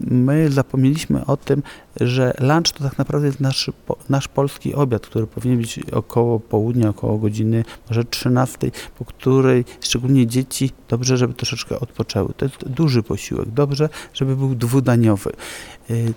my 0.02 0.52
zapomnieliśmy 0.52 1.26
o 1.26 1.38
tym, 1.38 1.64
że 2.02 2.34
lunch 2.40 2.72
to 2.72 2.84
tak 2.84 2.98
naprawdę 2.98 3.28
jest 3.28 3.40
nasz, 3.40 3.72
nasz 4.10 4.28
polski 4.28 4.74
obiad, 4.76 5.08
który 5.08 5.28
powinien 5.28 5.58
być 5.58 5.80
około 5.92 6.40
południa, 6.40 6.90
około 6.90 7.18
godziny 7.18 7.66
może 7.90 8.04
13, 8.06 8.72
po 8.98 9.06
której 9.06 9.66
szczególnie 9.82 10.28
dzieci 10.28 10.72
dobrze, 10.90 11.18
żeby 11.18 11.34
troszeczkę 11.34 11.80
odpoczęły. 11.80 12.34
To 12.38 12.46
jest 12.46 12.70
duży 12.70 13.04
posiłek. 13.04 13.50
Dobrze, 13.50 13.90
żeby 14.14 14.36
był 14.36 14.56
dwudaniowy. 14.56 15.32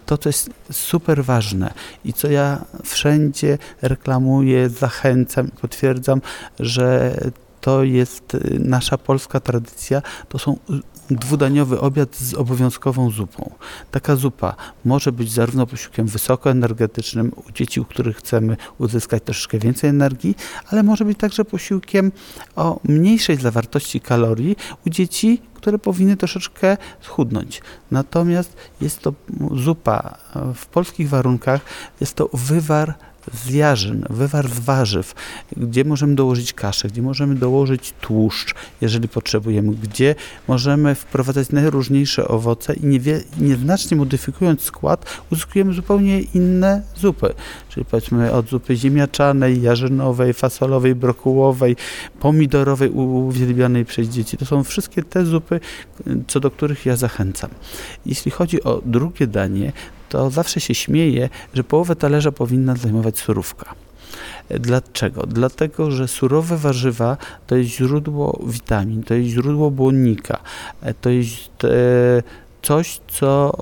To, 0.06 0.18
co 0.18 0.28
jest 0.28 0.50
super 0.72 1.24
ważne 1.24 1.72
i 2.04 2.12
co 2.12 2.30
ja 2.30 2.64
wszędzie 2.84 3.58
reklamuję, 3.82 4.68
zachęcam, 4.68 5.48
potwierdzam, 5.60 6.15
że 6.60 7.16
to 7.60 7.84
jest 7.84 8.34
y, 8.34 8.58
nasza 8.64 8.98
polska 8.98 9.40
tradycja, 9.40 10.02
to 10.28 10.38
są 10.38 10.56
dwudaniowy 11.10 11.80
obiad 11.80 12.16
z 12.16 12.34
obowiązkową 12.34 13.10
zupą. 13.10 13.50
Taka 13.90 14.16
zupa 14.16 14.54
może 14.84 15.12
być 15.12 15.32
zarówno 15.32 15.66
posiłkiem 15.66 16.06
wysokoenergetycznym 16.06 17.32
u 17.48 17.52
dzieci, 17.52 17.80
u 17.80 17.84
których 17.84 18.16
chcemy 18.16 18.56
uzyskać 18.78 19.22
troszeczkę 19.22 19.58
więcej 19.58 19.90
energii, 19.90 20.34
ale 20.70 20.82
może 20.82 21.04
być 21.04 21.18
także 21.18 21.44
posiłkiem 21.44 22.12
o 22.56 22.80
mniejszej 22.84 23.36
zawartości 23.36 24.00
kalorii 24.00 24.56
u 24.86 24.90
dzieci, 24.90 25.42
które 25.54 25.78
powinny 25.78 26.16
troszeczkę 26.16 26.76
schudnąć. 27.00 27.62
Natomiast 27.90 28.56
jest 28.80 29.00
to 29.00 29.12
zupa 29.54 30.18
w 30.54 30.66
polskich 30.66 31.08
warunkach, 31.08 31.60
jest 32.00 32.14
to 32.14 32.30
wywar 32.32 32.94
z 33.32 33.50
jarzyn, 33.50 34.04
wywar 34.10 34.48
z 34.48 34.58
warzyw, 34.58 35.14
gdzie 35.56 35.84
możemy 35.84 36.14
dołożyć 36.14 36.52
kaszę, 36.52 36.88
gdzie 36.88 37.02
możemy 37.02 37.34
dołożyć 37.34 37.94
tłuszcz, 38.00 38.54
jeżeli 38.80 39.08
potrzebujemy, 39.08 39.72
gdzie 39.72 40.14
możemy 40.48 40.94
wprowadzać 40.94 41.50
najróżniejsze 41.50 42.28
owoce 42.28 42.74
i 42.74 42.86
niewie, 42.86 43.20
nieznacznie 43.40 43.96
modyfikując 43.96 44.62
skład, 44.62 45.04
uzyskujemy 45.32 45.72
zupełnie 45.72 46.20
inne 46.20 46.82
zupy. 46.96 47.34
Czyli 47.68 47.86
powiedzmy 47.86 48.32
od 48.32 48.48
zupy 48.48 48.76
ziemniaczanej, 48.76 49.62
jarzynowej, 49.62 50.34
fasolowej, 50.34 50.94
brokułowej, 50.94 51.76
pomidorowej, 52.20 52.90
uwielbianej 52.90 53.84
przez 53.84 54.08
dzieci. 54.08 54.36
To 54.36 54.44
są 54.44 54.64
wszystkie 54.64 55.02
te 55.02 55.26
zupy, 55.26 55.60
co 56.26 56.40
do 56.40 56.50
których 56.50 56.86
ja 56.86 56.96
zachęcam. 56.96 57.50
Jeśli 58.06 58.30
chodzi 58.30 58.62
o 58.62 58.82
drugie 58.84 59.26
danie, 59.26 59.72
to 60.16 60.30
zawsze 60.30 60.60
się 60.60 60.74
śmieję, 60.74 61.28
że 61.54 61.64
połowę 61.64 61.96
talerza 61.96 62.32
powinna 62.32 62.76
zajmować 62.76 63.18
surówka. 63.18 63.74
Dlaczego? 64.50 65.26
Dlatego, 65.26 65.90
że 65.90 66.08
surowe 66.08 66.56
warzywa 66.56 67.16
to 67.46 67.56
jest 67.56 67.70
źródło 67.70 68.40
witamin, 68.46 69.02
to 69.02 69.14
jest 69.14 69.28
źródło 69.28 69.70
błonnika, 69.70 70.38
to 71.00 71.10
jest 71.10 71.64
e, 71.64 71.68
coś, 72.62 73.00
co 73.08 73.52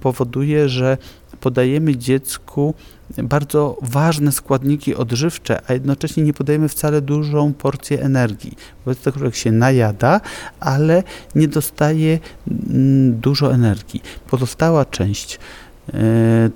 powoduje, 0.00 0.68
że 0.68 0.98
podajemy 1.40 1.96
dziecku 1.96 2.74
bardzo 3.22 3.78
ważne 3.82 4.32
składniki 4.32 4.94
odżywcze, 4.94 5.60
a 5.66 5.72
jednocześnie 5.72 6.22
nie 6.22 6.32
podajemy 6.32 6.68
wcale 6.68 7.00
dużą 7.00 7.52
porcję 7.52 8.02
energii. 8.02 8.56
Wobec 8.84 8.98
tego 8.98 9.18
człowiek 9.18 9.36
się 9.36 9.52
najada, 9.52 10.20
ale 10.60 11.02
nie 11.34 11.48
dostaje 11.48 12.18
mm, 12.48 13.20
dużo 13.20 13.54
energii. 13.54 14.02
Pozostała 14.30 14.84
część 14.84 15.38
E, 15.38 15.67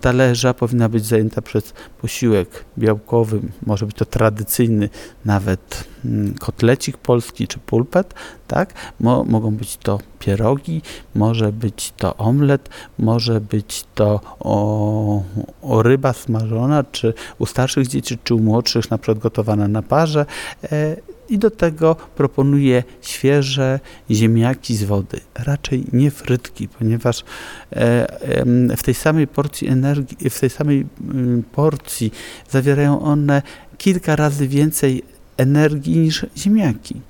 talerza 0.00 0.54
powinna 0.54 0.88
być 0.88 1.06
zajęta 1.06 1.42
przez 1.42 1.74
posiłek 2.00 2.64
białkowy, 2.78 3.40
może 3.66 3.86
być 3.86 3.96
to 3.96 4.04
tradycyjny 4.04 4.88
nawet 5.24 5.84
mm, 6.04 6.34
kotlecik 6.34 6.96
polski 6.96 7.48
czy 7.48 7.58
pulpet, 7.58 8.14
tak? 8.48 8.74
Mo, 9.00 9.24
mogą 9.24 9.50
być 9.50 9.76
to 9.76 9.98
pierogi, 10.18 10.82
może 11.14 11.52
być 11.52 11.92
to 11.96 12.16
omlet, 12.16 12.68
może 12.98 13.40
być 13.40 13.84
to 13.94 14.20
o, 14.40 15.22
o 15.62 15.82
ryba 15.82 16.12
smażona, 16.12 16.84
czy 16.84 17.14
u 17.38 17.46
starszych 17.46 17.86
dzieci, 17.86 18.18
czy 18.24 18.34
u 18.34 18.38
młodszych 18.38 18.90
na 18.90 18.98
przykład 18.98 19.18
gotowana 19.18 19.68
na 19.68 19.82
parze. 19.82 20.26
E, 20.72 20.96
i 21.32 21.38
do 21.38 21.50
tego 21.50 21.96
proponuję 22.16 22.82
świeże 23.00 23.80
ziemniaki 24.10 24.76
z 24.76 24.84
wody, 24.84 25.20
raczej 25.34 25.84
nie 25.92 26.10
frytki, 26.10 26.68
ponieważ 26.68 27.24
e, 27.72 28.76
w 28.76 28.82
tej 28.82 28.94
samej 28.94 29.26
porcji 29.26 29.68
energii, 29.68 30.30
w 30.30 30.40
tej 30.40 30.50
samej 30.50 30.86
mm, 31.00 31.42
porcji 31.42 32.12
zawierają 32.50 33.02
one 33.02 33.42
kilka 33.78 34.16
razy 34.16 34.48
więcej 34.48 35.02
energii 35.36 35.98
niż 35.98 36.26
ziemniaki. 36.36 37.00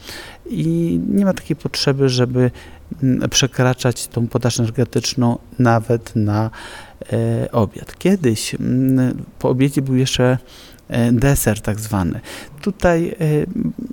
I 0.46 1.00
nie 1.08 1.24
ma 1.24 1.32
takiej 1.32 1.56
potrzeby, 1.56 2.08
żeby 2.08 2.50
mm, 3.02 3.30
przekraczać 3.30 4.06
tą 4.06 4.28
podaż 4.28 4.60
energetyczną 4.60 5.38
nawet 5.58 6.16
na 6.16 6.50
e, 7.12 7.52
obiad. 7.52 7.98
Kiedyś 7.98 8.54
mm, 8.54 9.24
po 9.38 9.48
obiedzie 9.48 9.82
był 9.82 9.94
jeszcze 9.94 10.38
deser 11.12 11.60
tak 11.60 11.80
zwany. 11.80 12.20
Tutaj 12.62 13.08
e, 13.08 13.14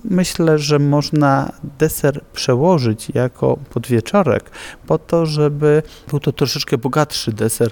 myślę, 0.03 0.59
że 0.59 0.79
można 0.79 1.51
deser 1.79 2.21
przełożyć 2.33 3.09
jako 3.09 3.57
podwieczorek 3.69 4.51
po 4.87 4.97
to, 4.97 5.25
żeby 5.25 5.83
był 6.09 6.19
to 6.19 6.31
troszeczkę 6.31 6.77
bogatszy 6.77 7.33
deser, 7.33 7.71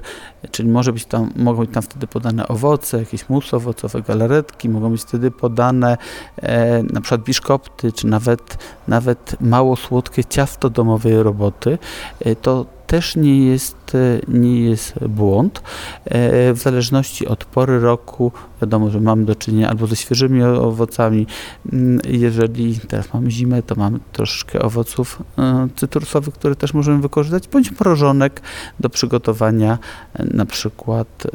czyli 0.52 0.70
może 0.70 0.94
być 0.94 1.06
tam, 1.06 1.32
mogą 1.36 1.62
być 1.62 1.74
tam 1.74 1.84
wtedy 1.84 2.08
podane 2.08 2.48
owoce, 2.48 3.00
jakieś 3.00 3.30
mus 3.30 3.54
owocowe, 3.54 4.02
galaretki, 4.02 4.70
mogą 4.70 4.92
być 4.92 5.02
wtedy 5.02 5.32
podane 5.32 5.98
e, 6.42 6.84
na 6.84 7.02
przykład 7.02 7.24
biszkopty, 7.24 7.92
czy 7.92 8.08
nawet, 8.08 8.58
nawet 8.88 9.36
mało 9.42 9.76
słodkie 9.76 10.26
ciasto 10.26 10.70
domowej 10.70 11.24
roboty. 11.24 11.78
E, 12.20 12.36
to 12.36 12.77
też 12.88 13.16
nie 13.16 13.46
jest, 13.46 13.96
e, 13.96 14.20
nie 14.28 14.62
jest 14.62 14.94
błąd. 15.08 15.62
E, 16.06 16.54
w 16.54 16.58
zależności 16.58 17.28
od 17.28 17.46
pory 17.46 17.80
roku, 17.80 18.32
wiadomo, 18.62 18.90
że 18.90 19.02
mamy 19.02 19.26
do 19.26 19.36
czynienia 19.36 19.70
albo 19.70 19.88
ze 19.88 19.96
świeżymi 19.96 20.44
owocami. 20.44 21.28
Mm, 21.74 22.00
jeżeli 22.10 22.80
teraz 22.80 23.14
mamy 23.14 23.32
zimę, 23.32 23.64
to 23.64 23.76
mamy 23.76 24.00
troszeczkę 24.12 24.62
owoców 24.62 25.24
e, 25.38 25.68
cytrusowych, 25.76 26.34
które 26.34 26.56
też 26.56 26.74
możemy 26.74 27.02
wykorzystać, 27.02 27.48
bądź 27.48 27.80
mrożonek 27.80 28.42
do 28.80 28.90
przygotowania 28.90 29.78
na 30.20 30.46
przykład 30.46 31.28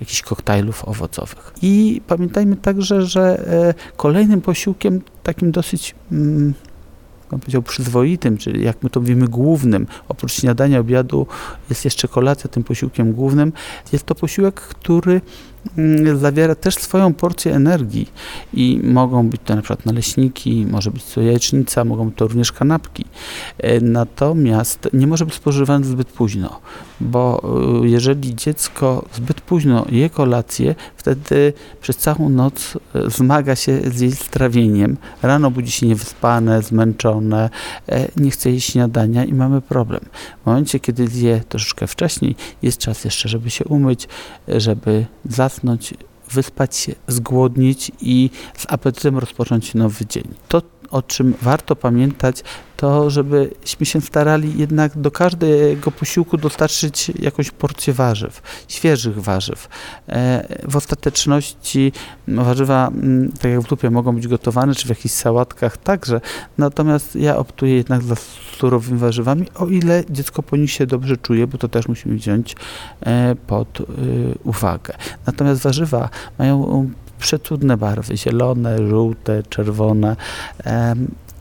jakichś 0.00 0.22
koktajlów 0.22 0.84
owocowych. 0.84 1.52
I 1.62 2.00
pamiętajmy 2.06 2.56
także, 2.56 3.02
że 3.02 3.44
kolejnym 3.96 4.40
posiłkiem 4.40 5.00
takim 5.22 5.50
dosyć 5.50 5.94
bym 7.36 7.40
powiedział, 7.40 7.62
przyzwoitym, 7.62 8.38
czyli 8.38 8.64
jak 8.64 8.82
my 8.82 8.90
to 8.90 9.00
mówimy, 9.00 9.28
głównym, 9.28 9.86
oprócz 10.08 10.32
śniadania, 10.32 10.80
obiadu, 10.80 11.26
jest 11.70 11.84
jeszcze 11.84 12.08
kolacja 12.08 12.50
tym 12.50 12.64
posiłkiem 12.64 13.12
głównym. 13.12 13.52
Jest 13.92 14.04
to 14.04 14.14
posiłek, 14.14 14.54
który 14.54 15.20
zawiera 16.14 16.54
też 16.54 16.74
swoją 16.74 17.14
porcję 17.14 17.54
energii 17.54 18.08
i 18.54 18.80
mogą 18.84 19.28
być 19.28 19.40
to 19.44 19.56
na 19.56 19.62
przykład 19.62 19.86
naleśniki, 19.86 20.66
może 20.70 20.90
być 20.90 21.04
to 21.04 21.20
jajecznica, 21.20 21.84
mogą 21.84 22.06
być 22.06 22.16
to 22.16 22.26
również 22.26 22.52
kanapki. 22.52 23.04
E, 23.58 23.80
natomiast 23.80 24.88
nie 24.92 25.06
może 25.06 25.24
być 25.24 25.34
spożywany 25.34 25.84
zbyt 25.84 26.08
późno, 26.08 26.60
bo 27.00 27.42
e, 27.82 27.88
jeżeli 27.88 28.34
dziecko 28.34 29.04
zbyt 29.14 29.40
późno 29.40 29.86
je 29.90 30.10
kolację, 30.10 30.74
wtedy 30.96 31.52
przez 31.80 31.96
całą 31.96 32.28
noc 32.28 32.78
e, 32.94 33.10
zmaga 33.10 33.56
się 33.56 33.80
z 33.94 34.00
jej 34.00 34.12
strawieniem. 34.12 34.96
Rano 35.22 35.50
budzi 35.50 35.70
się 35.70 35.86
niewyspane, 35.86 36.62
zmęczone, 36.62 37.50
nie 38.16 38.30
chce 38.30 38.50
jeść 38.50 38.72
śniadania 38.72 39.24
i 39.24 39.34
mamy 39.34 39.60
problem. 39.60 40.00
W 40.42 40.46
momencie, 40.46 40.80
kiedy 40.80 41.08
zje 41.08 41.42
troszeczkę 41.48 41.86
wcześniej, 41.86 42.36
jest 42.62 42.78
czas 42.78 43.04
jeszcze, 43.04 43.28
żeby 43.28 43.50
się 43.50 43.64
umyć, 43.64 44.08
żeby 44.48 45.06
zasnąć, 45.24 45.51
zasnąć, 45.52 45.94
wyspać 46.30 46.76
się, 46.76 46.94
zgłodnić 47.08 47.92
i 48.00 48.30
z 48.56 48.66
apetytem 48.68 49.18
rozpocząć 49.18 49.74
nowy 49.74 50.06
dzień. 50.06 50.24
To, 50.48 50.62
o 50.92 51.02
czym 51.02 51.34
warto 51.42 51.76
pamiętać, 51.76 52.44
to 52.76 53.10
żebyśmy 53.10 53.86
się 53.86 54.00
starali 54.00 54.58
jednak 54.58 54.98
do 54.98 55.10
każdego 55.10 55.90
posiłku 55.90 56.36
dostarczyć 56.36 57.12
jakąś 57.18 57.50
porcję 57.50 57.92
warzyw, 57.92 58.42
świeżych 58.68 59.22
warzyw. 59.22 59.68
E, 60.08 60.46
w 60.68 60.76
ostateczności 60.76 61.92
warzywa, 62.28 62.88
mm, 62.88 63.32
tak 63.32 63.50
jak 63.50 63.60
w 63.60 63.70
lupie, 63.70 63.90
mogą 63.90 64.14
być 64.14 64.28
gotowane, 64.28 64.74
czy 64.74 64.86
w 64.86 64.88
jakichś 64.88 65.14
sałatkach 65.14 65.76
także, 65.76 66.20
natomiast 66.58 67.16
ja 67.16 67.36
optuję 67.36 67.74
jednak 67.74 68.02
za 68.02 68.14
surowymi 68.58 68.98
warzywami, 68.98 69.46
o 69.54 69.66
ile 69.66 70.04
dziecko 70.10 70.42
po 70.42 70.56
nich 70.56 70.70
się 70.70 70.86
dobrze 70.86 71.16
czuje, 71.16 71.46
bo 71.46 71.58
to 71.58 71.68
też 71.68 71.88
musimy 71.88 72.14
wziąć 72.14 72.56
e, 73.00 73.36
pod 73.46 73.80
y, 73.80 73.84
uwagę. 74.44 74.94
Natomiast 75.26 75.62
warzywa 75.62 76.08
mają 76.38 76.90
przecudne 77.22 77.76
barwy, 77.76 78.16
zielone, 78.16 78.88
żółte, 78.88 79.42
czerwone. 79.42 80.16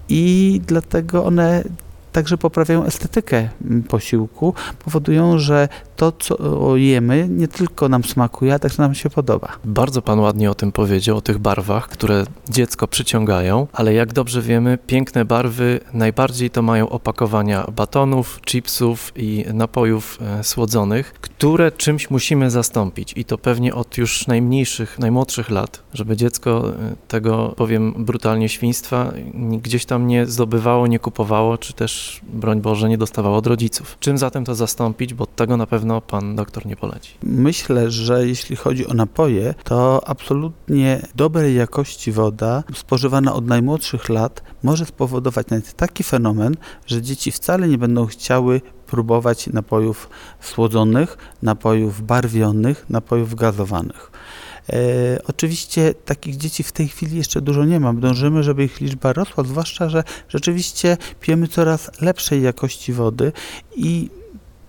I 0.10 0.62
dlatego 0.68 1.26
one 1.26 1.64
także 2.12 2.38
poprawiają 2.38 2.86
estetykę 2.86 3.50
posiłku, 3.88 4.54
powodują, 4.86 5.40
że 5.40 5.70
to, 5.96 6.12
co 6.12 6.78
jemy, 6.78 7.28
nie 7.30 7.48
tylko 7.48 7.90
nam 7.90 8.04
smakuje, 8.04 8.54
a 8.54 8.60
także 8.60 8.84
nam 8.84 8.96
się 8.96 9.10
podoba. 9.10 9.48
Bardzo 9.66 10.02
Pan 10.02 10.20
ładnie 10.20 10.52
o 10.52 10.56
tym 10.56 10.72
powiedział, 10.72 11.18
o 11.18 11.22
tych 11.22 11.38
barwach, 11.38 11.88
które 11.88 12.26
dziecko 12.50 12.88
przyciągają, 12.88 13.68
ale 13.74 13.94
jak 13.94 14.14
dobrze 14.14 14.42
wiemy, 14.42 14.78
piękne 14.88 15.26
barwy 15.26 15.80
najbardziej 15.94 16.50
to 16.50 16.62
mają 16.62 16.90
opakowania 16.90 17.68
batonów, 17.76 18.40
chipsów 18.46 19.12
i 19.16 19.46
napojów 19.54 20.20
e, 20.22 20.44
słodzonych, 20.44 21.14
które 21.14 21.72
czymś 21.72 22.10
musimy 22.10 22.52
zastąpić 22.52 23.14
i 23.16 23.26
to 23.26 23.38
pewnie 23.38 23.76
od 23.76 23.98
już 23.98 24.28
najmniejszych, 24.28 25.00
najmłodszych 25.00 25.50
lat, 25.50 25.84
żeby 25.94 26.18
dziecko 26.18 26.70
e, 26.70 26.96
tego, 27.08 27.54
powiem 27.58 27.94
brutalnie, 27.98 28.50
świństwa 28.50 29.14
gdzieś 29.62 29.86
tam 29.86 30.08
nie 30.08 30.26
zdobywało, 30.26 30.88
nie 30.88 31.00
kupowało, 31.00 31.58
czy 31.58 31.74
też, 31.74 32.01
broń 32.24 32.62
Boże, 32.62 32.90
nie 32.90 32.98
dostawało 32.98 33.38
od 33.38 33.48
rodziców. 33.48 33.98
Czym 34.00 34.18
zatem 34.18 34.46
to 34.46 34.56
zastąpić, 34.56 35.14
bo 35.14 35.26
tego 35.26 35.58
na 35.58 35.68
pewno 35.68 36.02
Pan 36.02 36.36
doktor 36.36 36.66
nie 36.66 36.76
poleci. 36.76 37.14
Myślę, 37.24 37.92
że 37.92 38.28
jeśli 38.28 38.56
chodzi 38.56 38.88
o 38.88 38.94
napoje, 38.94 39.54
to 39.64 40.02
absolutnie 40.08 41.02
dobrej 41.16 41.56
jakości 41.56 42.12
woda 42.12 42.64
spożywana 42.74 43.34
od 43.34 43.48
najmłodszych 43.48 44.10
lat 44.10 44.44
może 44.64 44.86
spowodować 44.86 45.48
nawet 45.50 45.74
taki 45.74 46.04
fenomen, 46.04 46.56
że 46.86 47.02
dzieci 47.02 47.32
wcale 47.32 47.68
nie 47.68 47.78
będą 47.78 48.06
chciały 48.06 48.62
próbować 48.88 49.48
napojów 49.48 50.10
słodzonych, 50.40 51.18
napojów 51.42 52.02
barwionych, 52.02 52.86
napojów 52.90 53.36
gazowanych. 53.36 54.12
E, 54.72 54.78
oczywiście 55.28 55.94
takich 55.94 56.38
dzieci 56.38 56.64
w 56.64 56.72
tej 56.72 56.88
chwili 56.88 57.18
jeszcze 57.18 57.42
dużo 57.42 57.66
nie 57.66 57.80
ma. 57.80 57.94
Dążymy, 57.94 58.44
żeby 58.44 58.64
ich 58.64 58.82
liczba 58.82 59.14
rosła, 59.14 59.44
zwłaszcza, 59.44 59.90
że 59.90 60.04
rzeczywiście 60.30 60.98
pijemy 61.22 61.48
coraz 61.48 62.02
lepszej 62.02 62.42
jakości 62.42 62.94
wody 62.94 63.32
i 63.76 64.10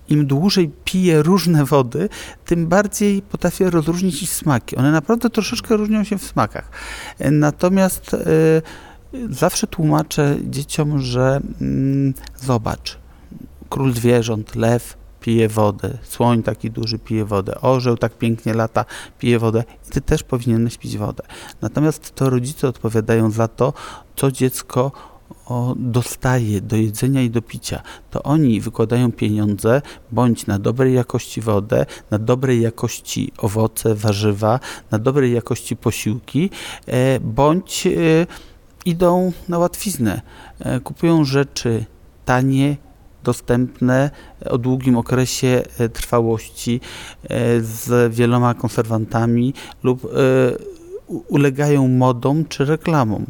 im 0.09 0.27
dłużej 0.27 0.71
piję 0.85 1.23
różne 1.23 1.65
wody, 1.65 2.09
tym 2.45 2.67
bardziej 2.67 3.23
potrafię 3.23 3.71
rozróżnić 3.71 4.23
ich 4.23 4.31
smaki. 4.31 4.77
One 4.77 4.93
naprawdę 4.93 5.31
troszeczkę 5.31 5.77
różnią 5.77 6.05
się 6.05 6.19
w 6.19 6.25
smakach. 6.25 6.71
E, 7.19 7.31
natomiast 7.31 8.15
e, 8.15 8.19
zawsze 9.31 9.67
tłumaczę 9.67 10.37
dzieciom, 10.45 10.99
że 10.99 11.41
mm, 11.61 12.15
zobacz, 12.37 12.99
król 13.69 13.93
zwierząt, 13.93 14.57
lew, 14.57 14.97
pije 15.23 15.49
wodę, 15.49 15.99
słoń 16.03 16.43
taki 16.43 16.71
duży 16.71 16.99
pije 16.99 17.25
wodę, 17.25 17.61
orzeł 17.61 17.97
tak 17.97 18.19
pięknie 18.19 18.55
lata, 18.55 18.85
pije 19.19 19.39
wodę. 19.39 19.65
I 19.89 19.91
ty 19.91 20.01
też 20.01 20.23
powinieneś 20.23 20.79
pić 20.79 20.99
wodę. 20.99 21.23
Natomiast 21.61 22.15
to 22.15 22.31
rodzice 22.31 22.69
odpowiadają 22.69 23.31
za 23.31 23.49
to, 23.49 23.73
co 24.17 24.33
dziecko 24.33 24.93
dostaje 25.77 26.61
do 26.61 26.77
jedzenia 26.77 27.23
i 27.23 27.31
do 27.31 27.43
picia, 27.43 27.83
to 28.11 28.23
oni 28.23 28.61
wykładają 28.61 29.13
pieniądze 29.13 29.83
bądź 30.13 30.47
na 30.47 30.59
dobrej 30.59 30.95
jakości 30.95 31.41
wodę, 31.41 31.87
na 32.11 32.19
dobrej 32.19 32.61
jakości 32.61 33.33
owoce, 33.39 33.95
warzywa, 33.95 34.61
na 34.91 34.99
dobrej 34.99 35.33
jakości 35.33 35.77
posiłki, 35.77 36.51
e, 36.87 37.21
bądź 37.21 37.87
e, 37.87 37.91
idą 38.85 39.33
na 39.49 39.59
łatwiznę, 39.59 40.21
e, 40.59 40.81
kupują 40.81 41.25
rzeczy 41.25 41.85
tanie, 42.25 42.77
dostępne 43.25 44.11
o 44.51 44.59
długim 44.59 44.97
okresie 44.97 45.63
e, 45.79 45.89
trwałości 45.89 46.81
e, 47.25 47.61
z 47.61 48.15
wieloma 48.15 48.55
konserwantami 48.55 49.55
lub 49.83 50.05
e, 50.05 50.09
ulegają 51.29 51.89
modom 51.89 52.45
czy 52.49 52.65
reklamom. 52.65 53.27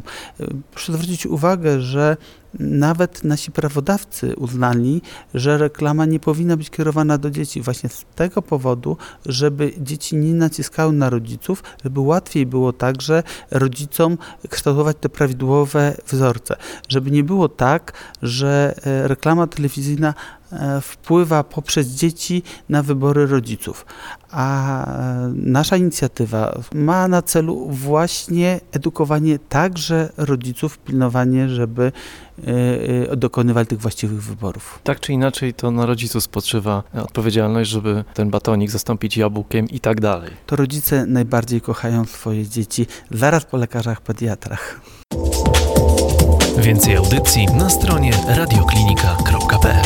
Proszę 0.71 0.93
zwrócić 0.93 1.25
uwagę, 1.25 1.81
że 1.81 2.17
nawet 2.59 3.23
nasi 3.23 3.51
prawodawcy 3.51 4.35
uznali, 4.35 5.01
że 5.33 5.57
reklama 5.57 6.05
nie 6.05 6.19
powinna 6.19 6.57
być 6.57 6.69
kierowana 6.69 7.17
do 7.17 7.29
dzieci 7.31 7.61
właśnie 7.61 7.89
z 7.89 8.05
tego 8.15 8.41
powodu, 8.41 8.97
żeby 9.25 9.73
dzieci 9.77 10.15
nie 10.15 10.33
naciskały 10.33 10.93
na 10.93 11.09
rodziców, 11.09 11.63
żeby 11.83 11.99
łatwiej 11.99 12.45
było 12.45 12.73
także 12.73 13.23
rodzicom 13.51 14.17
kształtować 14.49 14.97
te 14.99 15.09
prawidłowe 15.09 15.95
wzorce. 16.07 16.55
Żeby 16.87 17.11
nie 17.11 17.23
było 17.23 17.49
tak, 17.49 17.93
że 18.21 18.75
e, 18.85 19.07
reklama 19.07 19.47
telewizyjna 19.47 20.13
e, 20.51 20.81
wpływa 20.81 21.43
poprzez 21.43 21.87
dzieci 21.87 22.43
na 22.69 22.83
wybory 22.83 23.25
rodziców. 23.27 23.85
A 24.31 24.85
e, 24.85 25.33
nasza 25.35 25.77
inicjatywa 25.77 26.59
ma 26.73 27.07
na 27.07 27.21
celu 27.21 27.69
właśnie 27.69 28.59
edukowanie 28.71 29.39
także 29.39 30.09
rodziców, 30.17 30.77
pilnowanie, 30.77 31.49
żeby 31.49 31.91
dokonywali 33.17 33.67
tych 33.67 33.79
właściwych 33.79 34.23
wyborów. 34.23 34.79
Tak 34.83 34.99
czy 34.99 35.13
inaczej, 35.13 35.53
to 35.53 35.71
na 35.71 35.85
rodzicu 35.85 36.21
spoczywa 36.21 36.83
odpowiedzialność, 36.93 37.69
żeby 37.69 38.03
ten 38.13 38.29
batonik 38.29 38.71
zastąpić 38.71 39.17
jabłkiem 39.17 39.69
i 39.69 39.79
tak 39.79 40.01
dalej. 40.01 40.31
To 40.45 40.55
rodzice 40.55 41.05
najbardziej 41.05 41.61
kochają 41.61 42.05
swoje 42.05 42.47
dzieci, 42.47 42.85
zaraz 43.11 43.45
po 43.45 43.57
lekarzach 43.57 44.01
pediatrach. 44.01 44.81
Więcej 46.57 46.95
audycji 46.95 47.45
na 47.45 47.69
stronie 47.69 48.11
radioklinika.pl 48.27 49.82